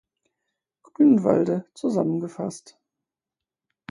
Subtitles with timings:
[0.81, 2.75] Grünwalde zusammengefasst.